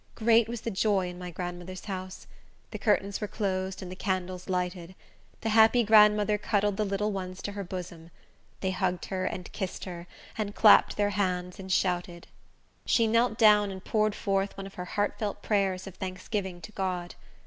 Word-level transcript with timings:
Great 0.15 0.49
was 0.49 0.61
the 0.61 0.71
joy 0.71 1.07
in 1.09 1.19
my 1.19 1.29
grandmother's 1.29 1.85
house! 1.85 2.25
The 2.71 2.79
curtains 2.79 3.21
were 3.21 3.27
closed, 3.27 3.83
and 3.83 3.91
the 3.91 3.95
candles 3.95 4.49
lighted. 4.49 4.95
The 5.41 5.49
happy 5.49 5.83
grandmother 5.83 6.39
cuddled 6.39 6.77
the 6.77 6.85
little 6.85 7.11
ones 7.11 7.39
to 7.43 7.51
her 7.51 7.63
bosom. 7.63 8.09
They 8.61 8.71
hugged 8.71 9.05
her, 9.05 9.25
and 9.25 9.51
kissed 9.51 9.85
her, 9.85 10.07
and 10.39 10.55
clapped 10.55 10.97
their 10.97 11.11
hands, 11.11 11.59
and 11.59 11.71
shouted. 11.71 12.25
She 12.83 13.05
knelt 13.05 13.37
down 13.37 13.69
and 13.69 13.85
poured 13.85 14.15
forth 14.15 14.57
one 14.57 14.65
of 14.65 14.73
her 14.73 14.85
heartfelt 14.85 15.43
prayers 15.43 15.85
of 15.85 15.93
thanksgiving 15.93 16.61
to 16.61 16.71
God. 16.71 17.13